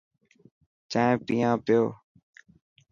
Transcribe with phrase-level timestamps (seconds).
[0.91, 1.83] چائي پيان پيو.